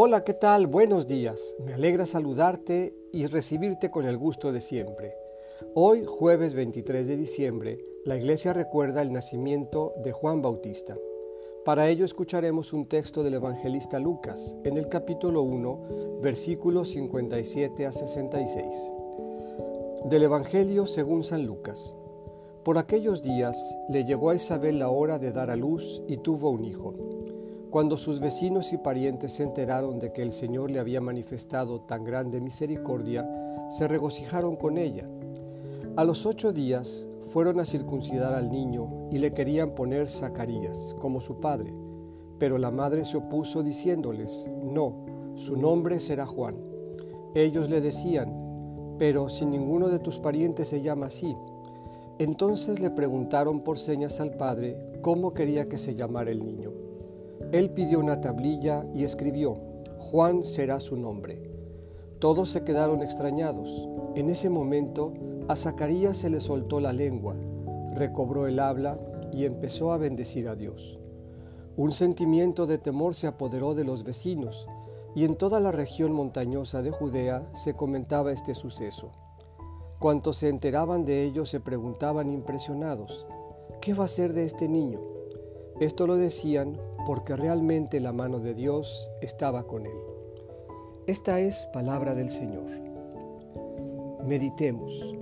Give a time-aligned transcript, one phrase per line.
[0.00, 0.68] Hola, ¿qué tal?
[0.68, 1.56] Buenos días.
[1.58, 5.16] Me alegra saludarte y recibirte con el gusto de siempre.
[5.74, 10.96] Hoy, jueves 23 de diciembre, la iglesia recuerda el nacimiento de Juan Bautista.
[11.64, 17.90] Para ello escucharemos un texto del evangelista Lucas en el capítulo 1, versículos 57 a
[17.90, 18.66] 66.
[20.04, 21.96] Del Evangelio según San Lucas.
[22.64, 26.50] Por aquellos días le llegó a Isabel la hora de dar a luz y tuvo
[26.50, 27.17] un hijo.
[27.70, 32.02] Cuando sus vecinos y parientes se enteraron de que el Señor le había manifestado tan
[32.02, 33.28] grande misericordia,
[33.68, 35.06] se regocijaron con ella.
[35.94, 41.20] A los ocho días fueron a circuncidar al niño y le querían poner Zacarías, como
[41.20, 41.74] su padre.
[42.38, 46.56] Pero la madre se opuso diciéndoles, no, su nombre será Juan.
[47.34, 51.36] Ellos le decían, pero si ninguno de tus parientes se llama así.
[52.18, 56.87] Entonces le preguntaron por señas al padre cómo quería que se llamara el niño.
[57.52, 59.54] Él pidió una tablilla y escribió,
[59.98, 61.50] Juan será su nombre.
[62.18, 63.88] Todos se quedaron extrañados.
[64.14, 65.14] En ese momento
[65.48, 67.36] a Zacarías se le soltó la lengua,
[67.94, 68.98] recobró el habla
[69.32, 70.98] y empezó a bendecir a Dios.
[71.76, 74.66] Un sentimiento de temor se apoderó de los vecinos
[75.14, 79.12] y en toda la región montañosa de Judea se comentaba este suceso.
[80.00, 83.26] Cuantos se enteraban de ello se preguntaban impresionados,
[83.80, 85.00] ¿qué va a ser de este niño?
[85.80, 86.76] Esto lo decían
[87.06, 89.96] porque realmente la mano de Dios estaba con él.
[91.06, 92.66] Esta es palabra del Señor.
[94.26, 95.16] Meditemos.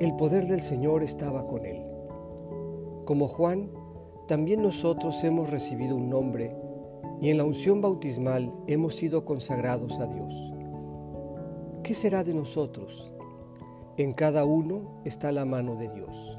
[0.00, 1.84] El poder del Señor estaba con él.
[3.04, 3.70] Como Juan,
[4.26, 6.56] también nosotros hemos recibido un nombre
[7.20, 10.52] y en la unción bautismal hemos sido consagrados a Dios.
[11.82, 13.12] ¿Qué será de nosotros?
[13.98, 16.38] En cada uno está la mano de Dios.